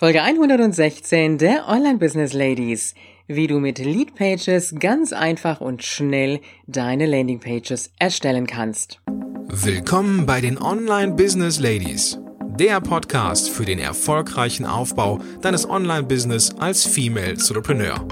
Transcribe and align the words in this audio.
Folge 0.00 0.22
116 0.22 1.38
der 1.38 1.66
Online 1.66 1.98
Business 1.98 2.32
Ladies. 2.32 2.94
Wie 3.26 3.48
du 3.48 3.58
mit 3.58 3.80
Lead 3.80 4.14
Pages 4.14 4.76
ganz 4.78 5.12
einfach 5.12 5.60
und 5.60 5.82
schnell 5.82 6.38
deine 6.68 7.04
Landing 7.04 7.40
Pages 7.40 7.90
erstellen 7.98 8.46
kannst. 8.46 9.00
Willkommen 9.48 10.24
bei 10.24 10.40
den 10.40 10.56
Online 10.56 11.14
Business 11.14 11.58
Ladies. 11.58 12.16
Der 12.60 12.80
Podcast 12.80 13.50
für 13.50 13.64
den 13.64 13.80
erfolgreichen 13.80 14.66
Aufbau 14.66 15.18
deines 15.42 15.68
Online 15.68 16.04
Business 16.04 16.54
als 16.60 16.86
Female 16.86 17.30
Entrepreneur. 17.30 18.06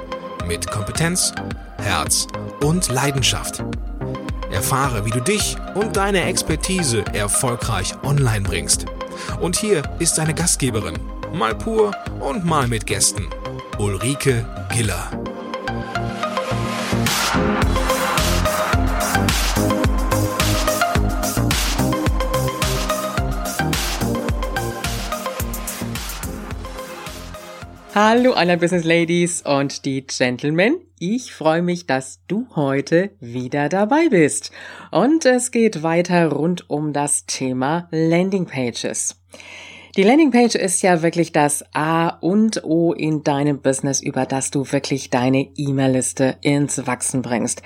Mit 0.49 0.69
Kompetenz, 0.69 1.33
Herz 1.79 2.27
und 2.65 2.89
Leidenschaft. 2.89 3.63
Erfahre, 4.51 5.07
wie 5.07 5.11
du 5.11 5.21
dich 5.21 5.57
und 5.77 5.97
deine 5.97 6.25
Expertise 6.25 7.05
erfolgreich 7.13 7.95
online 8.03 8.43
bringst. 8.43 8.87
Und 9.41 9.57
hier 9.57 9.83
ist 10.01 10.19
deine 10.19 10.35
Gastgeberin, 10.35 10.99
mal 11.33 11.55
pur 11.55 11.93
und 12.21 12.45
mal 12.45 12.69
mit 12.69 12.87
Gästen. 12.87 13.29
Ulrike 13.79 14.47
Giller. 14.73 15.11
Hallo 27.95 28.33
alle 28.33 28.59
Business 28.59 28.85
Ladies 28.85 29.41
und 29.41 29.87
die 29.87 30.07
Gentlemen. 30.07 30.77
Ich 30.99 31.33
freue 31.33 31.63
mich, 31.63 31.87
dass 31.87 32.21
du 32.27 32.47
heute 32.55 33.11
wieder 33.21 33.71
dabei 33.71 34.09
bist. 34.11 34.53
Und 34.91 35.25
es 35.25 35.51
geht 35.51 35.83
weiter 35.83 36.31
rund 36.31 36.69
um 36.69 36.93
das 36.93 37.25
Thema 37.25 37.89
Landing 37.91 38.45
Pages. 38.45 39.17
Die 39.97 40.03
Landingpage 40.03 40.57
ist 40.57 40.83
ja 40.83 41.01
wirklich 41.01 41.33
das 41.33 41.65
A 41.73 42.09
und 42.09 42.65
O 42.65 42.93
in 42.93 43.23
deinem 43.23 43.61
Business, 43.61 44.03
über 44.03 44.27
das 44.27 44.51
du 44.51 44.71
wirklich 44.71 45.09
deine 45.09 45.49
E-Mail-Liste 45.57 46.37
ins 46.43 46.87
Wachsen 46.87 47.23
bringst. 47.23 47.63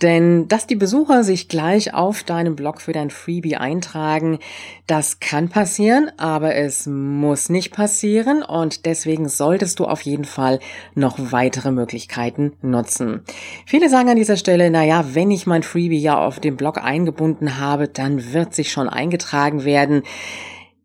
Denn 0.00 0.48
dass 0.48 0.66
die 0.66 0.76
Besucher 0.76 1.24
sich 1.24 1.46
gleich 1.46 1.92
auf 1.92 2.22
deinem 2.22 2.56
Blog 2.56 2.80
für 2.80 2.94
dein 2.94 3.10
Freebie 3.10 3.56
eintragen, 3.56 4.38
das 4.86 5.20
kann 5.20 5.50
passieren, 5.50 6.10
aber 6.16 6.54
es 6.54 6.86
muss 6.86 7.50
nicht 7.50 7.74
passieren 7.74 8.42
und 8.42 8.86
deswegen 8.86 9.28
solltest 9.28 9.78
du 9.78 9.84
auf 9.84 10.00
jeden 10.00 10.24
Fall 10.24 10.60
noch 10.94 11.18
weitere 11.32 11.70
Möglichkeiten 11.70 12.54
nutzen. 12.62 13.24
Viele 13.66 13.90
sagen 13.90 14.08
an 14.08 14.16
dieser 14.16 14.38
Stelle, 14.38 14.70
naja, 14.70 15.04
wenn 15.12 15.30
ich 15.30 15.46
mein 15.46 15.62
Freebie 15.62 16.00
ja 16.00 16.16
auf 16.16 16.40
dem 16.40 16.56
Blog 16.56 16.82
eingebunden 16.82 17.58
habe, 17.58 17.88
dann 17.88 18.32
wird 18.32 18.54
sich 18.54 18.72
schon 18.72 18.88
eingetragen 18.88 19.66
werden. 19.66 20.02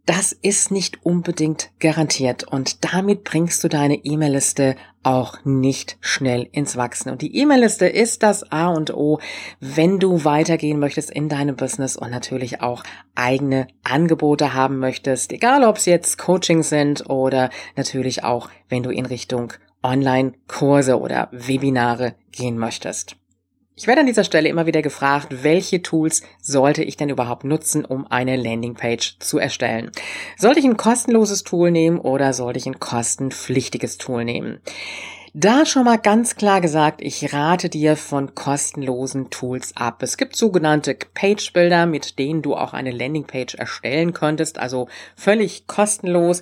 Das 0.10 0.32
ist 0.32 0.72
nicht 0.72 1.06
unbedingt 1.06 1.70
garantiert 1.80 2.44
und 2.44 2.84
damit 2.84 3.24
bringst 3.24 3.64
du 3.64 3.68
deine 3.68 3.94
E-Mail-Liste 3.94 4.76
auch 5.04 5.46
nicht 5.46 6.00
schnell 6.02 6.50
ins 6.52 6.78
Wachsen. 6.78 7.12
Und 7.12 7.22
die 7.22 7.38
E-Mail-Liste 7.38 7.86
ist 7.86 8.24
das 8.24 8.52
A 8.52 8.70
und 8.70 8.92
O, 8.92 9.20
wenn 9.60 10.00
du 10.00 10.26
weitergehen 10.26 10.80
möchtest 10.80 11.12
in 11.12 11.30
deinem 11.30 11.56
Business 11.56 11.96
und 11.96 12.10
natürlich 12.10 12.60
auch 12.60 12.82
eigene 13.14 13.68
Angebote 13.84 14.56
haben 14.56 14.80
möchtest, 14.80 15.32
egal 15.32 15.64
ob 15.64 15.78
es 15.78 15.86
jetzt 15.86 16.18
Coaching 16.18 16.64
sind 16.64 17.08
oder 17.08 17.52
natürlich 17.76 18.24
auch, 18.24 18.50
wenn 18.68 18.82
du 18.82 18.90
in 18.90 19.06
Richtung 19.06 19.54
Online-Kurse 19.84 21.00
oder 21.00 21.30
Webinare 21.32 22.16
gehen 22.32 22.58
möchtest. 22.58 23.19
Ich 23.80 23.88
werde 23.88 24.02
an 24.02 24.08
dieser 24.08 24.26
Stelle 24.26 24.50
immer 24.50 24.66
wieder 24.66 24.82
gefragt, 24.82 25.28
welche 25.42 25.82
Tools 25.82 26.22
sollte 26.42 26.84
ich 26.84 26.98
denn 26.98 27.08
überhaupt 27.08 27.46
nutzen, 27.46 27.86
um 27.86 28.06
eine 28.12 28.36
Landingpage 28.36 29.20
zu 29.20 29.40
erstellen? 29.40 29.90
Sollte 30.38 30.60
ich 30.60 30.66
ein 30.66 30.76
kostenloses 30.76 31.46
Tool 31.46 31.72
nehmen 31.72 31.98
oder 31.98 32.34
sollte 32.34 32.60
ich 32.60 32.66
ein 32.66 32.82
kostenpflichtiges 32.82 33.98
Tool 33.98 34.26
nehmen? 34.26 34.60
Da 35.34 35.66
schon 35.66 35.86
mal 35.86 35.98
ganz 35.98 36.36
klar 36.36 36.60
gesagt, 36.60 37.02
ich 37.02 37.34
rate 37.34 37.70
dir 37.70 37.96
von 37.96 38.36
kostenlosen 38.36 39.30
Tools 39.30 39.78
ab. 39.78 40.04
Es 40.04 40.18
gibt 40.18 40.36
sogenannte 40.36 40.98
Page 41.14 41.54
Builder, 41.54 41.86
mit 41.86 42.20
denen 42.20 42.42
du 42.42 42.56
auch 42.58 42.74
eine 42.74 42.92
Landingpage 42.92 43.56
erstellen 43.56 44.12
könntest, 44.12 44.58
also 44.58 44.90
völlig 45.16 45.68
kostenlos. 45.68 46.42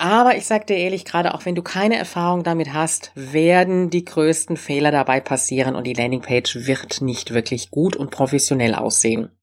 Aber 0.00 0.36
ich 0.36 0.46
sag 0.46 0.68
dir 0.68 0.76
ehrlich, 0.76 1.04
gerade 1.04 1.34
auch 1.34 1.44
wenn 1.44 1.56
du 1.56 1.62
keine 1.62 1.96
Erfahrung 1.96 2.44
damit 2.44 2.72
hast, 2.72 3.10
werden 3.16 3.90
die 3.90 4.04
größten 4.04 4.56
Fehler 4.56 4.92
dabei 4.92 5.18
passieren 5.18 5.74
und 5.74 5.88
die 5.88 5.92
Landingpage 5.92 6.54
wird 6.68 7.00
nicht 7.00 7.34
wirklich 7.34 7.72
gut 7.72 7.96
und 7.96 8.12
professionell 8.12 8.76
aussehen. 8.76 9.36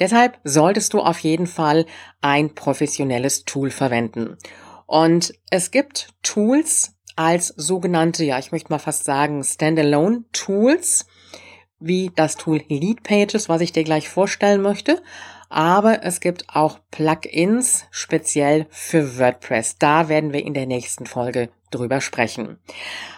Deshalb 0.00 0.40
solltest 0.42 0.92
du 0.92 0.98
auf 0.98 1.20
jeden 1.20 1.46
Fall 1.46 1.86
ein 2.20 2.56
professionelles 2.56 3.44
Tool 3.44 3.70
verwenden. 3.70 4.36
Und 4.86 5.32
es 5.52 5.70
gibt 5.70 6.08
Tools 6.24 6.96
als 7.14 7.46
sogenannte, 7.56 8.24
ja, 8.24 8.40
ich 8.40 8.50
möchte 8.50 8.72
mal 8.72 8.80
fast 8.80 9.04
sagen, 9.04 9.44
Standalone 9.44 10.24
Tools, 10.32 11.06
wie 11.78 12.10
das 12.16 12.34
Tool 12.34 12.60
Lead 12.68 13.04
Pages, 13.04 13.48
was 13.48 13.60
ich 13.60 13.70
dir 13.70 13.84
gleich 13.84 14.08
vorstellen 14.08 14.62
möchte. 14.62 15.00
Aber 15.48 16.04
es 16.04 16.20
gibt 16.20 16.44
auch 16.48 16.78
Plugins 16.90 17.84
speziell 17.90 18.66
für 18.70 19.18
WordPress. 19.18 19.78
Da 19.78 20.08
werden 20.08 20.32
wir 20.32 20.44
in 20.44 20.54
der 20.54 20.66
nächsten 20.66 21.06
Folge 21.06 21.48
drüber 21.70 22.00
sprechen. 22.00 22.58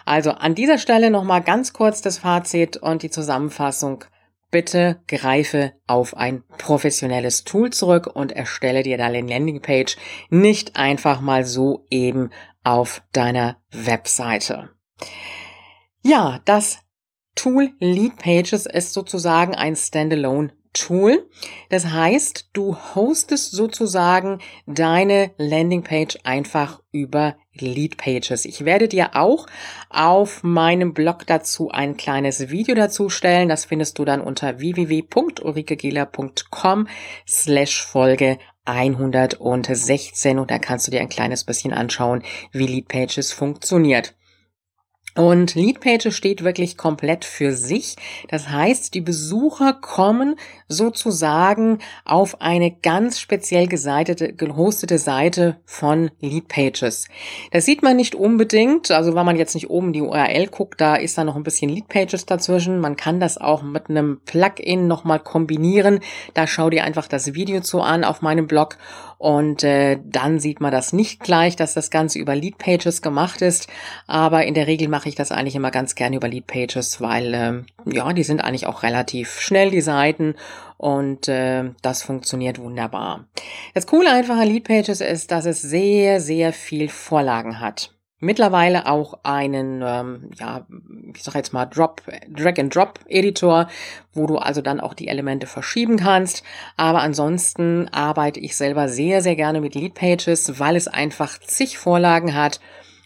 Also 0.05 0.31
an 0.31 0.55
dieser 0.55 0.77
Stelle 0.77 1.11
nochmal 1.11 1.41
ganz 1.41 1.73
kurz 1.73 2.01
das 2.01 2.19
Fazit 2.19 2.77
und 2.77 3.03
die 3.03 3.09
Zusammenfassung. 3.09 4.05
Bitte 4.49 5.01
greife 5.07 5.71
auf 5.87 6.15
ein 6.17 6.43
professionelles 6.57 7.45
Tool 7.45 7.71
zurück 7.71 8.07
und 8.13 8.33
erstelle 8.33 8.83
dir 8.83 8.97
deine 8.97 9.21
Landingpage 9.21 9.95
nicht 10.29 10.75
einfach 10.75 11.21
mal 11.21 11.45
so 11.45 11.85
eben 11.89 12.31
auf 12.63 13.01
deiner 13.13 13.57
Webseite. 13.71 14.69
Ja, 16.03 16.41
das 16.43 16.79
Tool 17.35 17.71
Lead 17.79 18.17
Pages 18.17 18.65
ist 18.65 18.91
sozusagen 18.91 19.55
ein 19.55 19.77
Standalone 19.77 20.51
Tool. 20.73 21.27
Das 21.69 21.85
heißt, 21.87 22.49
du 22.53 22.77
hostest 22.95 23.51
sozusagen 23.51 24.39
deine 24.65 25.31
Landingpage 25.37 26.19
einfach 26.23 26.81
über 26.91 27.35
Lead 27.53 27.97
Pages. 27.97 28.45
Ich 28.45 28.63
werde 28.63 28.87
dir 28.87 29.15
auch 29.15 29.47
auf 29.89 30.43
meinem 30.43 30.93
Blog 30.93 31.27
dazu 31.27 31.71
ein 31.71 31.97
kleines 31.97 32.49
Video 32.49 32.73
dazu 32.75 33.09
stellen. 33.09 33.49
Das 33.49 33.65
findest 33.65 33.99
du 33.99 34.05
dann 34.05 34.21
unter 34.21 34.59
www.ulrikegela.com 34.59 36.87
slash 37.27 37.85
Folge 37.85 38.37
116 38.63 40.39
und 40.39 40.51
da 40.51 40.59
kannst 40.59 40.87
du 40.87 40.91
dir 40.91 41.01
ein 41.01 41.09
kleines 41.09 41.43
bisschen 41.43 41.73
anschauen, 41.73 42.23
wie 42.51 42.67
Lead 42.67 42.87
Pages 42.87 43.33
funktioniert. 43.33 44.15
Und 45.15 45.55
Leadpage 45.55 46.11
steht 46.11 46.43
wirklich 46.43 46.77
komplett 46.77 47.25
für 47.25 47.51
sich. 47.53 47.97
Das 48.29 48.47
heißt, 48.47 48.93
die 48.93 49.01
Besucher 49.01 49.73
kommen 49.73 50.35
sozusagen 50.69 51.79
auf 52.05 52.39
eine 52.39 52.71
ganz 52.71 53.19
speziell 53.19 53.67
geseitete, 53.67 54.31
gehostete 54.31 54.97
Seite 54.97 55.57
von 55.65 56.11
Leadpages. 56.21 57.09
Das 57.51 57.65
sieht 57.65 57.83
man 57.83 57.97
nicht 57.97 58.15
unbedingt. 58.15 58.89
Also 58.91 59.13
wenn 59.13 59.25
man 59.25 59.35
jetzt 59.35 59.53
nicht 59.53 59.69
oben 59.69 59.91
die 59.91 60.01
URL 60.01 60.47
guckt, 60.47 60.79
da 60.79 60.95
ist 60.95 61.17
da 61.17 61.25
noch 61.25 61.35
ein 61.35 61.43
bisschen 61.43 61.69
Leadpages 61.69 62.25
dazwischen. 62.25 62.79
Man 62.79 62.95
kann 62.95 63.19
das 63.19 63.37
auch 63.37 63.63
mit 63.63 63.89
einem 63.89 64.21
Plugin 64.25 64.87
nochmal 64.87 65.19
kombinieren. 65.19 65.99
Da 66.33 66.47
schau 66.47 66.69
dir 66.69 66.85
einfach 66.85 67.07
das 67.07 67.33
Video 67.33 67.59
zu 67.59 67.81
an 67.81 68.05
auf 68.05 68.21
meinem 68.21 68.47
Blog 68.47 68.77
und 69.21 69.63
äh, 69.63 69.99
dann 70.03 70.39
sieht 70.39 70.61
man 70.61 70.71
das 70.71 70.93
nicht 70.93 71.19
gleich, 71.19 71.55
dass 71.55 71.75
das 71.75 71.91
Ganze 71.91 72.17
über 72.17 72.35
Leadpages 72.35 73.03
gemacht 73.03 73.43
ist. 73.43 73.67
Aber 74.07 74.45
in 74.45 74.55
der 74.55 74.65
Regel 74.65 74.87
mache 75.01 75.09
ich 75.09 75.15
das 75.15 75.31
eigentlich 75.31 75.55
immer 75.55 75.71
ganz 75.71 75.95
gerne 75.95 76.15
über 76.15 76.27
Leadpages, 76.27 77.01
weil 77.01 77.33
äh, 77.33 77.63
ja, 77.91 78.13
die 78.13 78.21
sind 78.21 78.43
eigentlich 78.43 78.67
auch 78.67 78.83
relativ 78.83 79.39
schnell, 79.39 79.71
die 79.71 79.81
Seiten. 79.81 80.35
Und 80.77 81.27
äh, 81.27 81.71
das 81.81 82.03
funktioniert 82.03 82.59
wunderbar. 82.59 83.25
Das 83.73 83.87
Coole 83.87 84.11
einfach 84.11 84.37
an 84.37 84.47
Leadpages 84.47 85.01
ist, 85.01 85.31
dass 85.31 85.45
es 85.45 85.59
sehr, 85.59 86.21
sehr 86.21 86.53
viel 86.53 86.87
Vorlagen 86.87 87.59
hat 87.59 87.95
mittlerweile 88.23 88.85
auch 88.85 89.17
einen, 89.23 89.81
ähm, 89.83 90.29
ja, 90.39 90.67
ich 91.15 91.23
sag 91.23 91.33
jetzt 91.33 91.53
mal 91.53 91.65
Drop, 91.65 92.03
Drag-and-Drop-Editor, 92.29 93.67
wo 94.13 94.27
du 94.27 94.37
also 94.37 94.61
dann 94.61 94.79
auch 94.79 94.93
die 94.93 95.07
Elemente 95.07 95.47
verschieben 95.47 95.97
kannst. 95.97 96.43
Aber 96.77 97.01
ansonsten 97.01 97.87
arbeite 97.87 98.39
ich 98.39 98.55
selber 98.55 98.89
sehr, 98.89 99.23
sehr 99.23 99.35
gerne 99.35 99.59
mit 99.59 99.73
Leadpages, 99.73 100.59
weil 100.59 100.75
es 100.75 100.87
einfach 100.87 101.39
zig 101.39 101.79
Vorlagen 101.79 102.35
hat 102.35 102.59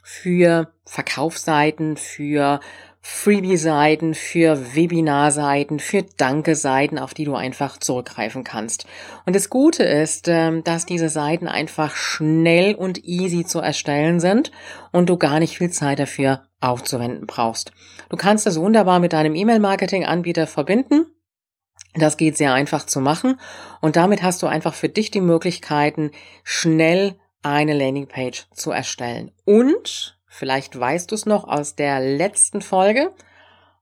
für 0.07 0.71
Verkaufsseiten, 0.85 1.97
für 1.97 2.59
Freebie-Seiten, 3.01 4.13
für 4.13 4.75
Webinar-Seiten, 4.75 5.79
für 5.79 6.03
Danke-Seiten, 6.03 6.99
auf 6.99 7.15
die 7.15 7.23
du 7.23 7.33
einfach 7.33 7.77
zurückgreifen 7.79 8.43
kannst. 8.43 8.85
Und 9.25 9.35
das 9.35 9.49
Gute 9.49 9.83
ist, 9.83 10.27
ähm, 10.27 10.63
dass 10.63 10.85
diese 10.85 11.09
Seiten 11.09 11.47
einfach 11.47 11.95
schnell 11.95 12.75
und 12.75 13.03
easy 13.03 13.45
zu 13.45 13.59
erstellen 13.59 14.19
sind 14.19 14.51
und 14.91 15.09
du 15.09 15.17
gar 15.17 15.39
nicht 15.39 15.57
viel 15.57 15.71
Zeit 15.71 15.97
dafür 15.97 16.43
aufzuwenden 16.61 17.25
brauchst. 17.25 17.71
Du 18.09 18.15
kannst 18.15 18.45
das 18.45 18.59
wunderbar 18.59 18.99
mit 18.99 19.13
deinem 19.13 19.33
E-Mail-Marketing-Anbieter 19.33 20.45
verbinden. 20.45 21.07
Das 21.95 22.17
geht 22.17 22.37
sehr 22.37 22.53
einfach 22.53 22.85
zu 22.85 23.01
machen 23.01 23.39
und 23.81 23.95
damit 23.95 24.21
hast 24.21 24.43
du 24.43 24.47
einfach 24.47 24.75
für 24.75 24.89
dich 24.89 25.09
die 25.09 25.21
Möglichkeiten, 25.21 26.11
schnell 26.43 27.15
eine 27.45 27.73
Landingpage 27.73 28.47
zu 28.53 28.71
erstellen. 28.71 29.31
Und 29.45 30.17
vielleicht 30.27 30.77
weißt 30.77 31.11
du 31.11 31.15
es 31.15 31.25
noch 31.25 31.47
aus 31.47 31.75
der 31.75 31.99
letzten 31.99 32.61
Folge, 32.61 33.13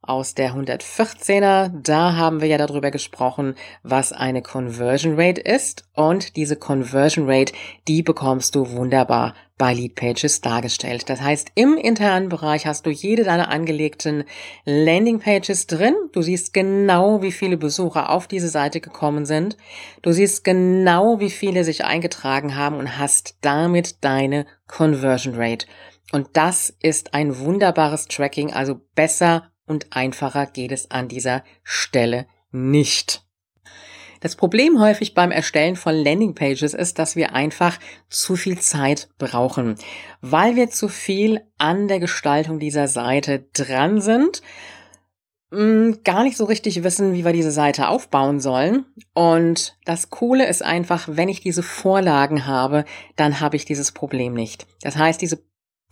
aus 0.04 0.36
der 0.36 0.54
114er. 0.54 1.72
Da 1.82 2.16
haben 2.16 2.42
wir 2.42 2.48
ja 2.48 2.58
darüber 2.58 2.92
gesprochen, 2.92 3.56
was 3.82 4.14
eine 4.14 4.42
Conversion 4.42 5.20
Rate 5.20 5.42
ist. 5.42 5.84
Und 5.94 6.36
diese 6.36 6.56
Conversion 6.56 7.30
Rate, 7.30 7.54
die 7.88 8.04
bekommst 8.04 8.56
du 8.56 8.70
wunderbar 8.72 9.34
bei 9.58 9.74
Lead 9.74 9.96
Pages 9.96 10.42
dargestellt. 10.42 11.10
Das 11.10 11.22
heißt, 11.22 11.52
im 11.56 11.78
internen 11.78 12.28
Bereich 12.30 12.66
hast 12.66 12.86
du 12.86 12.90
jede 12.90 13.24
deiner 13.24 13.50
angelegten 13.50 14.26
Landing 14.66 15.20
Pages 15.20 15.68
drin. 15.68 15.96
Du 16.12 16.22
siehst 16.22 16.54
genau, 16.54 17.22
wie 17.22 17.32
viele 17.32 17.58
Besucher 17.58 18.10
auf 18.10 18.28
diese 18.28 18.50
Seite 18.50 18.82
gekommen 18.82 19.26
sind. 19.26 19.58
Du 20.02 20.12
siehst 20.12 20.44
genau, 20.44 21.20
wie 21.20 21.30
viele 21.30 21.64
sich 21.64 21.86
eingetragen 21.86 22.56
haben 22.56 22.78
und 22.78 22.98
hast 22.98 23.38
damit 23.42 24.04
deine 24.04 24.46
Conversion 24.68 25.36
Rate. 25.36 25.68
Und 26.12 26.28
das 26.34 26.70
ist 26.82 27.14
ein 27.14 27.40
wunderbares 27.40 28.08
Tracking, 28.08 28.54
also 28.54 28.80
besser 28.96 29.50
und 29.66 29.96
einfacher 29.96 30.46
geht 30.46 30.72
es 30.72 30.92
an 30.92 31.08
dieser 31.08 31.44
Stelle 31.64 32.28
nicht. 32.52 33.24
Das 34.24 34.38
Problem 34.38 34.80
häufig 34.80 35.16
beim 35.16 35.32
Erstellen 35.32 35.76
von 35.76 35.94
Landingpages 35.96 36.74
ist, 36.74 36.98
dass 36.98 37.18
wir 37.18 37.34
einfach 37.34 37.78
zu 38.10 38.38
viel 38.38 38.58
Zeit 38.58 39.10
brauchen, 39.18 39.76
weil 40.22 40.56
wir 40.56 40.70
zu 40.70 40.88
viel 40.88 41.42
an 41.58 41.90
der 41.90 42.00
Gestaltung 42.00 42.58
dieser 42.58 42.88
Seite 42.88 43.44
dran 43.52 44.00
sind, 44.00 44.42
mm, 45.52 46.04
gar 46.06 46.24
nicht 46.24 46.38
so 46.38 46.46
richtig 46.46 46.86
wissen, 46.86 47.14
wie 47.14 47.26
wir 47.26 47.34
diese 47.34 47.52
Seite 47.52 47.90
aufbauen 47.90 48.40
sollen. 48.40 48.86
Und 49.14 49.78
das 49.84 50.10
Coole 50.10 50.48
ist 50.48 50.64
einfach, 50.64 51.10
wenn 51.12 51.28
ich 51.28 51.42
diese 51.42 51.62
Vorlagen 51.62 52.46
habe, 52.46 52.86
dann 53.18 53.42
habe 53.42 53.58
ich 53.58 53.66
dieses 53.66 53.92
Problem 53.92 54.34
nicht. 54.36 54.68
Das 54.84 54.96
heißt, 54.96 55.22
diese 55.22 55.44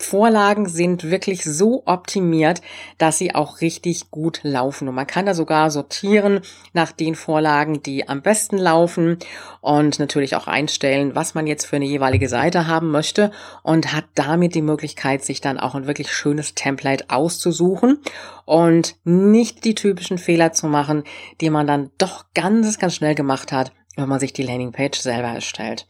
Vorlagen 0.01 0.67
sind 0.67 1.09
wirklich 1.09 1.43
so 1.43 1.83
optimiert, 1.85 2.61
dass 2.97 3.17
sie 3.17 3.33
auch 3.33 3.61
richtig 3.61 4.11
gut 4.11 4.41
laufen. 4.43 4.87
Und 4.87 4.95
man 4.95 5.07
kann 5.07 5.25
da 5.25 5.33
sogar 5.33 5.71
sortieren 5.71 6.41
nach 6.73 6.91
den 6.91 7.15
Vorlagen, 7.15 7.81
die 7.83 8.07
am 8.07 8.21
besten 8.21 8.57
laufen 8.57 9.17
und 9.61 9.99
natürlich 9.99 10.35
auch 10.35 10.47
einstellen, 10.47 11.15
was 11.15 11.33
man 11.35 11.47
jetzt 11.47 11.65
für 11.65 11.77
eine 11.77 11.85
jeweilige 11.85 12.29
Seite 12.29 12.67
haben 12.67 12.91
möchte 12.91 13.31
und 13.63 13.93
hat 13.93 14.05
damit 14.15 14.55
die 14.55 14.61
Möglichkeit, 14.61 15.23
sich 15.23 15.41
dann 15.41 15.59
auch 15.59 15.75
ein 15.75 15.87
wirklich 15.87 16.11
schönes 16.11 16.55
Template 16.55 17.05
auszusuchen 17.09 17.99
und 18.45 18.95
nicht 19.03 19.63
die 19.63 19.75
typischen 19.75 20.17
Fehler 20.17 20.51
zu 20.51 20.67
machen, 20.67 21.03
die 21.39 21.49
man 21.49 21.67
dann 21.67 21.91
doch 21.97 22.25
ganz, 22.33 22.79
ganz 22.79 22.95
schnell 22.95 23.15
gemacht 23.15 23.51
hat, 23.51 23.71
wenn 23.95 24.09
man 24.09 24.19
sich 24.19 24.33
die 24.33 24.43
Landingpage 24.43 24.99
selber 24.99 25.29
erstellt. 25.29 25.87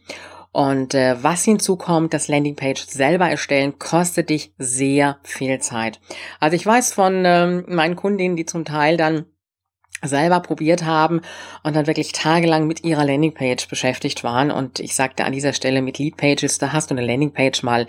Und 0.52 0.94
äh, 0.94 1.16
was 1.24 1.46
hinzukommt, 1.46 2.14
das 2.14 2.28
Landingpage 2.28 2.86
selber 2.86 3.30
erstellen, 3.30 3.80
kostet 3.80 4.30
dich 4.30 4.54
sehr 4.58 5.18
viel 5.24 5.60
Zeit. 5.60 6.00
Also 6.40 6.56
ich 6.56 6.66
weiß 6.66 6.94
von 6.94 7.24
ähm, 7.26 7.64
meinen 7.68 7.96
Kundinnen, 7.96 8.36
die 8.36 8.46
zum 8.46 8.66
Teil 8.66 8.98
dann 8.98 9.26
selber 10.04 10.40
probiert 10.40 10.84
haben 10.84 11.22
und 11.64 11.76
dann 11.76 11.88
wirklich 11.88 12.12
tagelang 12.12 12.68
mit 12.68 12.84
ihrer 12.84 13.06
Landingpage 13.06 13.68
beschäftigt 13.68 14.24
waren. 14.24 14.52
Und 14.52 14.80
ich 14.80 14.96
sagte 14.96 15.26
an 15.26 15.32
dieser 15.32 15.54
Stelle 15.54 15.82
mit 15.82 16.00
Leadpages, 16.00 16.58
da 16.58 16.74
hast 16.74 16.92
du 16.92 16.96
eine 16.96 17.06
Landingpage 17.06 17.64
mal 17.64 17.88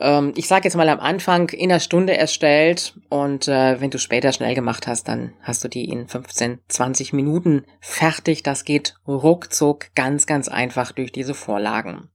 ähm, 0.00 0.32
ich 0.36 0.48
sage 0.48 0.64
jetzt 0.64 0.76
mal 0.76 0.88
am 0.88 1.00
Anfang 1.00 1.48
in 1.50 1.70
einer 1.70 1.80
Stunde 1.80 2.16
erstellt 2.16 2.94
und 3.08 3.48
äh, 3.48 3.80
wenn 3.80 3.90
du 3.90 3.98
später 3.98 4.32
schnell 4.32 4.54
gemacht 4.54 4.86
hast, 4.86 5.08
dann 5.08 5.32
hast 5.42 5.62
du 5.64 5.68
die 5.68 5.84
in 5.84 6.08
15, 6.08 6.58
20 6.68 7.12
Minuten 7.12 7.64
fertig. 7.80 8.42
Das 8.42 8.64
geht 8.64 8.96
ruckzuck 9.06 9.94
ganz, 9.94 10.26
ganz 10.26 10.48
einfach 10.48 10.92
durch 10.92 11.12
diese 11.12 11.34
Vorlagen. 11.34 12.08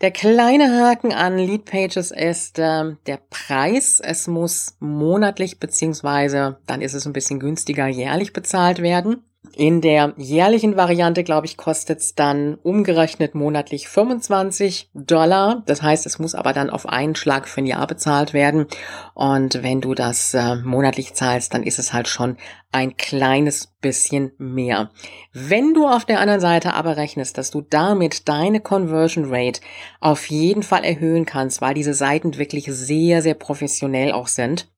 Der 0.00 0.10
kleine 0.10 0.84
Haken 0.84 1.12
an 1.12 1.38
Leadpages 1.38 2.10
ist 2.10 2.58
äh, 2.58 2.94
der 3.06 3.18
Preis. 3.28 4.00
Es 4.00 4.26
muss 4.26 4.76
monatlich 4.78 5.58
beziehungsweise 5.58 6.58
dann 6.66 6.80
ist 6.80 6.94
es 6.94 7.06
ein 7.06 7.12
bisschen 7.12 7.40
günstiger 7.40 7.86
jährlich 7.86 8.32
bezahlt 8.32 8.82
werden. 8.82 9.24
In 9.56 9.80
der 9.80 10.12
jährlichen 10.16 10.76
Variante, 10.76 11.24
glaube 11.24 11.46
ich, 11.46 11.56
kostet 11.56 12.00
es 12.00 12.14
dann 12.14 12.56
umgerechnet 12.62 13.34
monatlich 13.34 13.88
25 13.88 14.90
Dollar. 14.94 15.62
Das 15.66 15.82
heißt, 15.82 16.04
es 16.06 16.18
muss 16.18 16.34
aber 16.34 16.52
dann 16.52 16.70
auf 16.70 16.86
einen 16.86 17.16
Schlag 17.16 17.48
für 17.48 17.62
ein 17.62 17.66
Jahr 17.66 17.86
bezahlt 17.86 18.32
werden. 18.32 18.66
Und 19.14 19.62
wenn 19.62 19.80
du 19.80 19.94
das 19.94 20.34
äh, 20.34 20.56
monatlich 20.56 21.14
zahlst, 21.14 21.52
dann 21.52 21.62
ist 21.62 21.78
es 21.78 21.92
halt 21.92 22.06
schon 22.06 22.36
ein 22.70 22.96
kleines 22.96 23.66
bisschen 23.80 24.32
mehr. 24.38 24.90
Wenn 25.32 25.74
du 25.74 25.88
auf 25.88 26.04
der 26.04 26.20
anderen 26.20 26.40
Seite 26.40 26.74
aber 26.74 26.96
rechnest, 26.96 27.36
dass 27.36 27.50
du 27.50 27.62
damit 27.62 28.28
deine 28.28 28.60
Conversion 28.60 29.26
Rate 29.34 29.60
auf 30.00 30.26
jeden 30.26 30.62
Fall 30.62 30.84
erhöhen 30.84 31.24
kannst, 31.24 31.60
weil 31.60 31.74
diese 31.74 31.94
Seiten 31.94 32.36
wirklich 32.36 32.66
sehr, 32.66 33.20
sehr 33.22 33.34
professionell 33.34 34.12
auch 34.12 34.28
sind, 34.28 34.68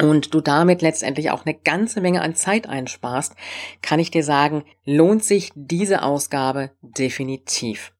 und 0.00 0.34
du 0.34 0.40
damit 0.40 0.82
letztendlich 0.82 1.30
auch 1.30 1.44
eine 1.44 1.54
ganze 1.54 2.00
Menge 2.00 2.22
an 2.22 2.34
Zeit 2.34 2.68
einsparst, 2.68 3.34
kann 3.82 4.00
ich 4.00 4.10
dir 4.10 4.24
sagen, 4.24 4.64
lohnt 4.84 5.24
sich 5.24 5.50
diese 5.54 6.02
Ausgabe 6.02 6.70
definitiv. 6.82 7.92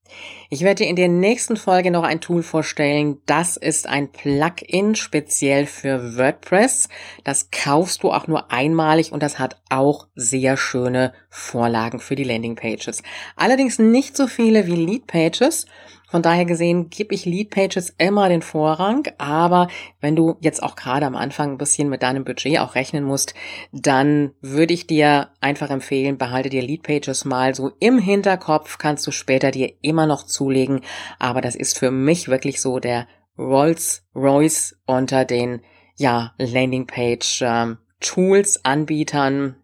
Ich 0.48 0.62
werde 0.62 0.84
dir 0.84 0.88
in 0.88 0.96
der 0.96 1.08
nächsten 1.08 1.56
Folge 1.56 1.90
noch 1.90 2.02
ein 2.02 2.20
Tool 2.20 2.42
vorstellen. 2.42 3.18
Das 3.26 3.58
ist 3.58 3.86
ein 3.86 4.10
Plugin 4.10 4.94
speziell 4.94 5.66
für 5.66 6.16
WordPress. 6.16 6.88
Das 7.24 7.50
kaufst 7.50 8.02
du 8.02 8.10
auch 8.10 8.26
nur 8.26 8.50
einmalig 8.50 9.12
und 9.12 9.22
das 9.22 9.38
hat 9.38 9.60
auch 9.68 10.06
sehr 10.14 10.56
schöne 10.56 11.12
Vorlagen 11.28 12.00
für 12.00 12.16
die 12.16 12.24
Landingpages. 12.24 13.02
Allerdings 13.36 13.78
nicht 13.78 14.16
so 14.16 14.26
viele 14.26 14.66
wie 14.66 14.76
Leadpages. 14.76 15.66
Von 16.10 16.22
daher 16.22 16.46
gesehen 16.46 16.88
gebe 16.88 17.14
ich 17.14 17.26
Leadpages 17.26 17.94
immer 17.98 18.30
den 18.30 18.40
Vorrang, 18.40 19.06
aber 19.18 19.68
wenn 20.00 20.16
du 20.16 20.36
jetzt 20.40 20.62
auch 20.62 20.74
gerade 20.74 21.04
am 21.04 21.14
Anfang 21.14 21.52
ein 21.52 21.58
bisschen 21.58 21.90
mit 21.90 22.02
deinem 22.02 22.24
Budget 22.24 22.60
auch 22.60 22.74
rechnen 22.74 23.04
musst, 23.04 23.34
dann 23.72 24.32
würde 24.40 24.72
ich 24.72 24.86
dir 24.86 25.28
einfach 25.42 25.68
empfehlen, 25.68 26.16
behalte 26.16 26.48
dir 26.48 26.62
Leadpages 26.62 27.26
mal 27.26 27.54
so 27.54 27.72
im 27.78 27.98
Hinterkopf, 27.98 28.78
kannst 28.78 29.06
du 29.06 29.10
später 29.10 29.50
dir 29.50 29.74
immer 29.82 30.06
noch 30.06 30.24
zulegen, 30.24 30.80
aber 31.18 31.42
das 31.42 31.54
ist 31.54 31.78
für 31.78 31.90
mich 31.90 32.28
wirklich 32.28 32.62
so 32.62 32.78
der 32.78 33.06
Rolls 33.36 34.06
Royce 34.14 34.76
unter 34.86 35.26
den 35.26 35.60
ja 35.96 36.32
Landingpage 36.38 37.42
ähm, 37.42 37.78
Tools 38.00 38.64
Anbietern 38.64 39.56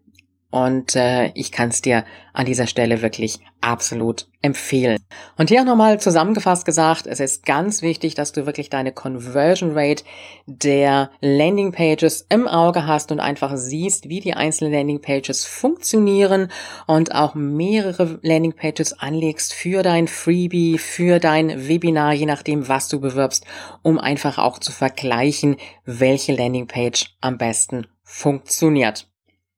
und 0.55 0.95
äh, 0.95 1.33
ich 1.33 1.51
kann 1.51 1.67
es 1.67 1.81
dir 1.81 2.05
an 2.31 2.45
dieser 2.45 2.65
Stelle 2.65 3.01
wirklich 3.01 3.39
absolut 3.59 4.29
empfehlen. 4.41 5.03
Und 5.37 5.49
hier 5.49 5.65
nochmal 5.65 5.99
zusammengefasst 5.99 6.63
gesagt, 6.63 7.07
es 7.07 7.19
ist 7.19 7.45
ganz 7.45 7.81
wichtig, 7.81 8.15
dass 8.15 8.31
du 8.31 8.45
wirklich 8.45 8.69
deine 8.69 8.93
Conversion 8.93 9.77
Rate 9.77 10.05
der 10.45 11.11
Landing 11.19 11.73
Pages 11.73 12.25
im 12.29 12.47
Auge 12.47 12.87
hast 12.87 13.11
und 13.11 13.19
einfach 13.19 13.51
siehst, 13.57 14.07
wie 14.07 14.21
die 14.21 14.33
einzelnen 14.33 14.71
Landing 14.71 15.01
Pages 15.01 15.43
funktionieren 15.43 16.47
und 16.87 17.13
auch 17.13 17.35
mehrere 17.35 18.17
Landing 18.21 18.53
Pages 18.53 18.97
anlegst 18.97 19.53
für 19.53 19.83
dein 19.83 20.07
Freebie, 20.07 20.77
für 20.77 21.19
dein 21.19 21.67
Webinar, 21.67 22.13
je 22.13 22.27
nachdem, 22.27 22.69
was 22.69 22.87
du 22.87 23.01
bewirbst, 23.01 23.43
um 23.81 23.99
einfach 23.99 24.37
auch 24.37 24.59
zu 24.59 24.71
vergleichen, 24.71 25.57
welche 25.83 26.33
Landing 26.33 26.67
Page 26.67 27.13
am 27.19 27.37
besten 27.37 27.87
funktioniert. 28.03 29.09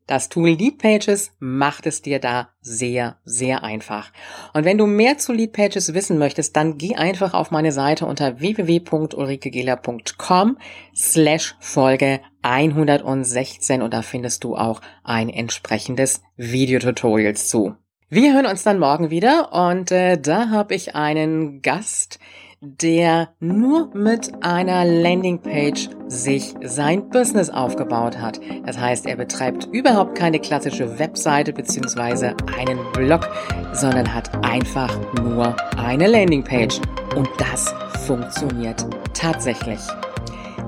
Das 0.08 0.30
Tool 0.30 0.52
Leadpages 0.52 1.34
macht 1.40 1.86
es 1.86 2.02
dir 2.02 2.20
da 2.20 2.48
sehr, 2.62 3.18
sehr 3.26 3.62
einfach. 3.64 4.14
Und 4.54 4.64
wenn 4.64 4.78
du 4.78 4.86
mehr 4.86 5.18
zu 5.18 5.34
Leadpages 5.34 5.94
wissen 5.94 6.18
möchtest, 6.18 6.56
dann 6.56 6.78
geh 6.78 6.96
einfach 6.96 7.34
auf 7.34 7.52
meine 7.52 7.74
Seite 7.74 8.06
unter 8.06 8.40
www.ulrikegela.com 8.40 10.58
slash 10.96 11.58
Folge 11.60 12.22
116 12.42 13.82
und 13.82 13.94
da 13.94 14.02
findest 14.02 14.46
du 14.46 14.56
auch 14.56 14.80
ein 15.04 15.28
entsprechendes 15.28 16.22
Videotutorial 16.38 17.36
zu. 17.36 17.76
Wir 18.10 18.34
hören 18.34 18.46
uns 18.46 18.64
dann 18.64 18.80
morgen 18.80 19.10
wieder 19.10 19.52
und 19.52 19.92
äh, 19.92 20.18
da 20.18 20.50
habe 20.50 20.74
ich 20.74 20.96
einen 20.96 21.62
Gast, 21.62 22.20
der 22.62 23.30
nur 23.40 23.94
mit 23.94 24.32
einer 24.44 24.84
Landingpage 24.86 25.90
sich 26.08 26.56
sein 26.64 27.10
Business 27.10 27.50
aufgebaut 27.50 28.18
hat. 28.18 28.40
Das 28.66 28.78
heißt, 28.78 29.06
er 29.06 29.16
betreibt 29.16 29.68
überhaupt 29.72 30.18
keine 30.18 30.40
klassische 30.40 30.98
Webseite 30.98 31.54
beziehungsweise 31.54 32.36
einen 32.58 32.80
Blog, 32.94 33.30
sondern 33.74 34.14
hat 34.14 34.44
einfach 34.44 34.98
nur 35.22 35.56
eine 35.78 36.08
Landingpage. 36.08 36.80
Und 37.16 37.30
das 37.38 37.74
funktioniert 38.06 38.86
tatsächlich. 39.14 39.80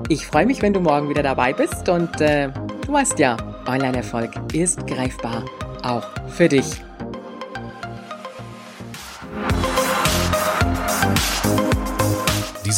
Ich 0.08 0.26
freue 0.26 0.46
mich, 0.46 0.62
wenn 0.62 0.72
du 0.72 0.80
morgen 0.80 1.08
wieder 1.08 1.22
dabei 1.22 1.52
bist 1.52 1.88
und 1.88 2.20
äh, 2.20 2.50
du 2.86 2.92
weißt 2.92 3.18
ja, 3.18 3.36
Online-Erfolg 3.66 4.30
ist 4.52 4.86
greifbar, 4.86 5.44
auch 5.82 6.04
für 6.28 6.48
dich. 6.48 6.82